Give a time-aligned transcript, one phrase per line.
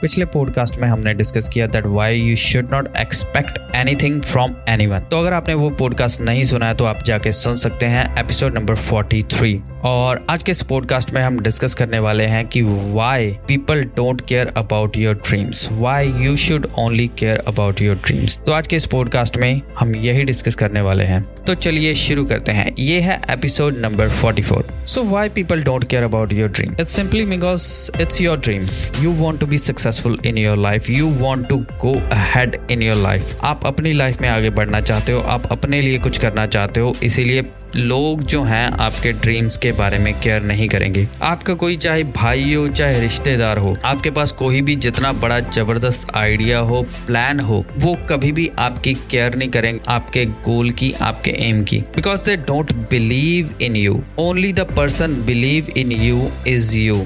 [0.00, 5.00] पिछले पॉडकास्ट में हमने डिस्कस किया that why you should not expect anything from anyone
[5.00, 8.58] तो अगर आपने वो पॉडकास्ट नहीं सुना है तो आप जाके सुन सकते हैं एपिसोड
[8.58, 13.30] नंबर 43 और आज के इस पॉडकास्ट में हम डिस्कस करने वाले हैं कि why
[13.48, 18.52] people don't care about your dreams why you should only care about your dreams तो
[18.52, 22.52] आज के इस पॉडकास्ट में हम यही डिस्कस करने वाले हैं। तो चलिए शुरू करते
[22.52, 26.92] हैं। ये है episode number 44 so why people don't care about your dream it's
[26.92, 28.66] simply because it's your dream
[29.00, 32.96] you want to be successful in your life you want to go ahead in your
[32.96, 36.80] life आप अपनी life में आगे बढ़ना चाहते हो। आप अपने लिए कुछ करना चाहते
[36.80, 37.42] हो। इसीलिए
[37.76, 42.52] लोग जो हैं आपके ड्रीम्स के बारे में केयर नहीं करेंगे। आपका कोई चाहे भाई
[42.54, 47.64] हो, चाहे रिश्तेदार हो, आपके पास कोई भी जितना बड़ा ज़बरदस्त आइडिया हो प्लान हो,
[47.78, 52.36] वो कभी भी आपकी केयर नहीं करेंगे, आपके गोल की, आपके एम की। Because they
[52.36, 57.02] don't believe in you only the person believe in you is you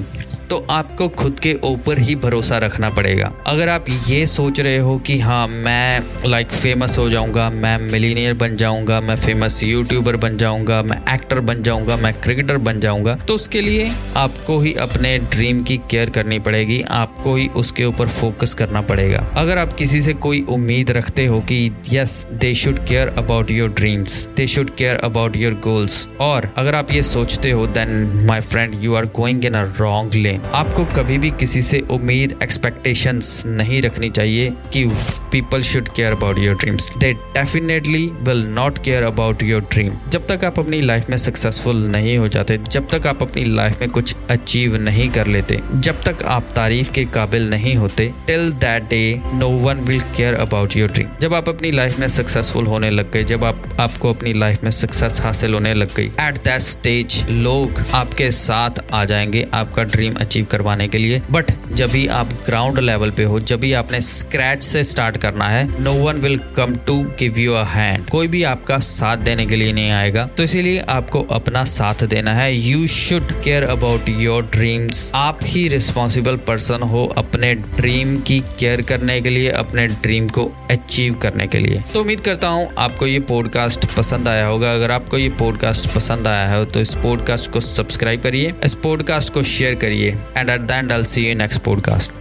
[0.49, 4.97] तो आपको खुद के ऊपर ही भरोसा रखना पड़ेगा। अगर आप ये सोच रहे हो
[4.97, 10.37] कि हाँ मैं लाइक फ़ेमस हो जाऊँगा, मैं मिलीनियर बन जाऊँगा, मैं फ़ेमस यूट्यूबर बन
[10.37, 15.17] जाऊँगा, मैं एक्टर बन जाऊँगा, मैं क्रिकेटर बन जाऊँगा तो उसके लिए आपको ही अपने
[15.31, 20.01] ड्रीम की केयर करनी पड़ेगी, आपको ही उसके ऊपर फोकस करना पड़ेगा। अगर आप किसी
[20.01, 24.75] से कोई उम्मीद रखते हो कि yes they should care about your dreams they should
[24.75, 27.89] care about your goals और अगर आप ये सोचते हो then
[28.27, 32.39] my friend you are going in a wrong lane आपको कभी भी किसी से उम्मीद
[32.43, 34.85] एक्सपेक्टेशंस नहीं रखनी चाहिए कि
[35.31, 40.27] people should care about your dreams they definitely will not care about your dream जब
[40.27, 43.89] तक आप अपनी लाइफ में सक्सेसफुल नहीं हो जाते, जब तक आप अपनी लाइफ में
[43.89, 48.83] कुछ अचीव नहीं कर लेते, जब तक आप तारीफ़ के काबिल नहीं होते till that
[48.83, 52.89] day no one will care about your dream जब आप अपनी लाइफ में सक्सेसफुल होने
[52.89, 56.61] लग गए, जब आप, आपको अपनी लाइफ में सक्सेस हासिल होने लग गई एट दैट
[56.61, 62.05] स्टेज लोग आपके साथ आ जाएँगे, आपका ड्रीम अचीव करवाने के लिए। बट जब भी
[62.09, 66.19] आप ग्राउंड लेवल पे हो, जब भी आपने स्क्रैच से स्टार्ट करना है no one
[66.19, 70.25] will come to give you hand कोई भी आपका साथ देने के लिए नहीं आएगा।
[70.37, 75.67] तो इसीलिए आपको अपना साथ देना है। You should care about your dreams आप ही
[75.67, 81.47] रिस्पॉन्सिबल पर्सन हो अपने ड्रीम की केयर करने के लिए, अपने ड्रीम को अचीव करने
[81.47, 85.29] के लिए। तो उम्मीद करता हूँ आपको ये पॉडकास्ट पसंद आया होगा। अगर आपको ये
[85.39, 90.14] पॉडकास्ट पसंद आया है तो इस पॉडकास्ट को सब्सक्राइब करिए। इस पॉडकास्ट को शेयर करिए।
[90.35, 92.11] And at the end I'll see you in next podcast.